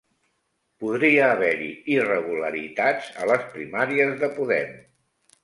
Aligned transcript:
Podria 0.83 1.27
haver-hi 1.33 1.67
irregularitats 1.97 3.13
a 3.19 3.29
les 3.33 3.45
primàries 3.53 4.19
de 4.25 4.33
Podem 4.41 4.75